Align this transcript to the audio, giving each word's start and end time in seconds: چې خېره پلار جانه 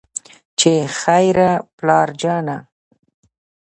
چې 0.59 0.71
خېره 0.99 1.51
پلار 1.77 2.09
جانه 2.21 2.57